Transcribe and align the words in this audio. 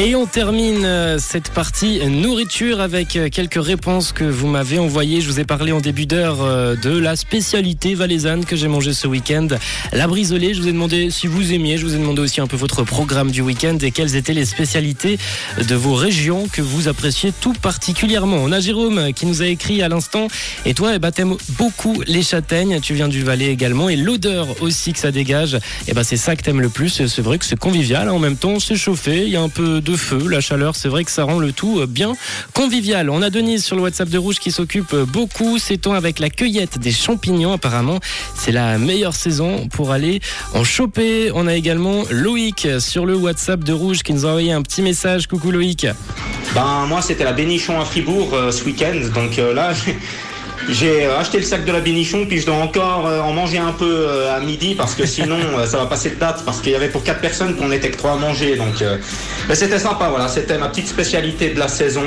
Et 0.00 0.14
on 0.14 0.26
termine 0.26 0.84
euh, 0.84 1.18
cette 1.18 1.50
partie 1.50 2.06
nourriture 2.06 2.80
avec 2.80 3.16
euh, 3.16 3.28
quelques 3.32 3.60
réponses 3.60 4.12
que 4.12 4.22
vous 4.22 4.46
m'avez 4.46 4.78
envoyées. 4.78 5.20
Je 5.20 5.26
vous 5.26 5.40
ai 5.40 5.44
parlé 5.44 5.72
en 5.72 5.80
début 5.80 6.06
d'heure 6.06 6.36
euh, 6.40 6.76
de 6.76 6.96
la 6.96 7.16
spécialité 7.16 7.96
valaisanne 7.96 8.44
que 8.44 8.54
j'ai 8.54 8.68
mangée 8.68 8.92
ce 8.92 9.08
week-end, 9.08 9.48
la 9.92 10.06
brisolée. 10.06 10.54
Je 10.54 10.60
vous 10.60 10.68
ai 10.68 10.72
demandé 10.72 11.10
si 11.10 11.26
vous 11.26 11.52
aimiez. 11.52 11.78
Je 11.78 11.84
vous 11.84 11.96
ai 11.96 11.98
demandé 11.98 12.20
aussi 12.20 12.40
un 12.40 12.46
peu 12.46 12.56
votre 12.56 12.84
programme 12.84 13.32
du 13.32 13.40
week-end 13.40 13.76
et 13.82 13.90
quelles 13.90 14.14
étaient 14.14 14.34
les 14.34 14.44
spécialités 14.44 15.18
de 15.66 15.74
vos 15.74 15.94
régions 15.94 16.46
que 16.46 16.62
vous 16.62 16.86
appréciez 16.86 17.32
tout 17.32 17.54
particulièrement. 17.54 18.36
On 18.36 18.52
a 18.52 18.60
Jérôme 18.60 19.12
qui 19.12 19.26
nous 19.26 19.42
a 19.42 19.46
écrit 19.46 19.82
à 19.82 19.88
l'instant. 19.88 20.28
Et 20.64 20.74
toi, 20.74 20.92
eh 20.94 21.00
ben, 21.00 21.10
t'aimes 21.10 21.36
beaucoup 21.58 22.04
les 22.06 22.22
châtaignes. 22.22 22.78
Tu 22.80 22.94
viens 22.94 23.08
du 23.08 23.24
Valais 23.24 23.50
également 23.50 23.88
et 23.88 23.96
l'odeur 23.96 24.62
aussi 24.62 24.92
que 24.92 25.00
ça 25.00 25.10
dégage. 25.10 25.58
Eh 25.88 25.92
ben, 25.92 26.04
c'est 26.04 26.16
ça 26.16 26.36
que 26.36 26.42
t'aimes 26.42 26.60
le 26.60 26.68
plus. 26.68 27.04
C'est 27.04 27.20
vrai 27.20 27.38
que 27.38 27.44
c'est 27.44 27.58
convivial. 27.58 28.08
En 28.10 28.20
même 28.20 28.36
temps, 28.36 28.60
c'est 28.60 28.76
chauffé. 28.76 29.24
Il 29.24 29.30
y 29.30 29.36
a 29.36 29.42
un 29.42 29.48
peu 29.48 29.80
de 29.80 29.87
feu, 29.96 30.28
la 30.28 30.40
chaleur, 30.40 30.76
c'est 30.76 30.88
vrai 30.88 31.04
que 31.04 31.10
ça 31.10 31.24
rend 31.24 31.38
le 31.38 31.52
tout 31.52 31.80
euh, 31.80 31.86
bien 31.86 32.14
convivial. 32.54 33.10
On 33.10 33.22
a 33.22 33.30
Denise 33.30 33.64
sur 33.64 33.76
le 33.76 33.82
WhatsApp 33.82 34.08
de 34.08 34.18
Rouge 34.18 34.38
qui 34.38 34.50
s'occupe 34.50 34.92
euh, 34.92 35.04
beaucoup, 35.04 35.58
c'est 35.58 35.86
on 35.86 35.92
avec 35.92 36.18
la 36.18 36.30
cueillette 36.30 36.78
des 36.78 36.92
champignons 36.92 37.52
apparemment. 37.52 38.00
C'est 38.34 38.52
la 38.52 38.78
meilleure 38.78 39.14
saison 39.14 39.68
pour 39.68 39.90
aller 39.90 40.20
en 40.54 40.64
choper. 40.64 41.30
On 41.34 41.46
a 41.46 41.54
également 41.54 42.02
Loïc 42.10 42.68
sur 42.78 43.06
le 43.06 43.16
WhatsApp 43.16 43.64
de 43.64 43.72
Rouge 43.72 44.02
qui 44.02 44.12
nous 44.12 44.26
a 44.26 44.30
envoyé 44.30 44.52
un 44.52 44.62
petit 44.62 44.82
message. 44.82 45.26
Coucou 45.26 45.50
Loïc. 45.50 45.86
Ben 46.54 46.86
moi 46.86 47.02
c'était 47.02 47.24
la 47.24 47.32
bénichon 47.32 47.80
à 47.80 47.84
Fribourg 47.84 48.30
euh, 48.32 48.50
ce 48.50 48.64
week-end, 48.64 48.98
donc 49.14 49.36
là 49.36 49.72
J'ai 50.68 51.06
euh, 51.06 51.18
acheté 51.18 51.38
le 51.38 51.44
sac 51.44 51.64
de 51.64 51.72
la 51.72 51.80
bénichon, 51.80 52.26
puis 52.26 52.40
je 52.40 52.46
dois 52.46 52.56
encore 52.56 53.06
euh, 53.06 53.20
en 53.20 53.32
manger 53.32 53.58
un 53.58 53.72
peu 53.72 54.06
euh, 54.08 54.36
à 54.36 54.40
midi 54.40 54.74
parce 54.74 54.94
que 54.94 55.06
sinon 55.06 55.36
ça 55.66 55.78
va 55.78 55.86
passer 55.86 56.10
de 56.10 56.16
date 56.16 56.42
parce 56.44 56.60
qu'il 56.60 56.72
y 56.72 56.74
avait 56.74 56.88
pour 56.88 57.02
quatre 57.02 57.20
personnes 57.20 57.56
qu'on 57.56 57.72
était 57.72 57.90
que 57.90 57.96
trois 57.96 58.12
à 58.12 58.16
manger. 58.16 58.56
Donc 58.56 58.82
c'était 59.54 59.78
sympa, 59.78 60.08
voilà, 60.08 60.28
c'était 60.28 60.58
ma 60.58 60.68
petite 60.68 60.88
spécialité 60.88 61.50
de 61.50 61.58
la 61.58 61.68
saison 61.68 62.02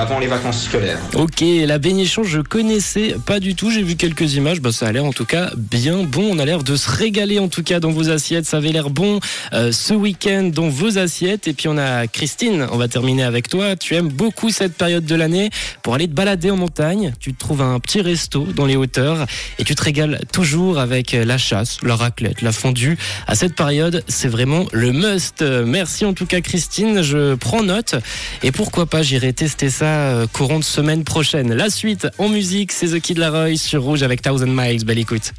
avant 0.00 0.18
les 0.18 0.26
vacances 0.26 0.64
scolaires. 0.64 0.98
Ok, 1.14 1.42
la 1.42 1.78
bénichon 1.78 2.22
je 2.22 2.40
connaissais 2.40 3.16
pas 3.26 3.40
du 3.40 3.54
tout, 3.54 3.70
j'ai 3.70 3.82
vu 3.82 3.96
quelques 3.96 4.34
images, 4.34 4.60
bah, 4.60 4.72
ça 4.72 4.86
a 4.86 4.92
l'air 4.92 5.04
en 5.04 5.12
tout 5.12 5.24
cas 5.24 5.50
bien 5.56 6.02
bon, 6.02 6.28
on 6.32 6.38
a 6.38 6.44
l'air 6.44 6.62
de 6.62 6.76
se 6.76 6.90
régaler 6.90 7.38
en 7.38 7.48
tout 7.48 7.62
cas 7.62 7.80
dans 7.80 7.90
vos 7.90 8.10
assiettes, 8.10 8.46
ça 8.46 8.58
avait 8.58 8.72
l'air 8.72 8.90
bon 8.90 9.20
ce 9.52 9.94
week-end 9.94 10.50
dans 10.52 10.68
vos 10.68 10.98
assiettes. 10.98 11.48
Et 11.48 11.52
puis 11.52 11.68
on 11.68 11.78
a 11.78 12.06
Christine, 12.06 12.66
on 12.72 12.76
va 12.76 12.88
terminer 12.88 13.24
avec 13.24 13.48
toi, 13.48 13.76
tu 13.76 13.94
aimes 13.94 14.08
beaucoup 14.08 14.50
cette 14.50 14.74
période 14.74 15.04
de 15.04 15.14
l'année 15.14 15.50
pour 15.82 15.94
aller 15.94 16.08
te 16.08 16.14
balader 16.14 16.50
en 16.50 16.56
montagne, 16.56 17.12
tu 17.20 17.34
te 17.34 17.38
trouves 17.38 17.62
un 17.62 17.80
petit 17.86 18.00
resto 18.00 18.48
dans 18.54 18.66
les 18.66 18.74
hauteurs 18.74 19.26
et 19.60 19.64
tu 19.64 19.76
te 19.76 19.82
régales 19.82 20.20
toujours 20.32 20.80
avec 20.80 21.12
la 21.12 21.38
chasse, 21.38 21.78
la 21.82 21.94
raclette, 21.94 22.42
la 22.42 22.50
fondue. 22.50 22.98
À 23.28 23.36
cette 23.36 23.54
période, 23.54 24.02
c'est 24.08 24.26
vraiment 24.26 24.66
le 24.72 24.92
must. 24.92 25.42
Merci 25.42 26.04
en 26.04 26.12
tout 26.12 26.26
cas 26.26 26.40
Christine, 26.40 27.02
je 27.02 27.36
prends 27.36 27.62
note 27.62 27.94
et 28.42 28.50
pourquoi 28.50 28.86
pas 28.86 29.02
j'irai 29.02 29.32
tester 29.32 29.70
ça 29.70 29.86
euh, 29.86 30.26
courant 30.26 30.58
de 30.58 30.64
semaine 30.64 31.04
prochaine. 31.04 31.54
La 31.54 31.70
suite 31.70 32.08
en 32.18 32.28
musique, 32.28 32.72
c'est 32.72 32.88
The 32.88 33.00
Kid 33.00 33.18
Laroi 33.18 33.56
sur 33.56 33.84
Rouge 33.84 34.02
avec 34.02 34.20
Thousand 34.20 34.46
Miles. 34.48 34.84
Belle 34.84 34.98
écoute. 34.98 35.32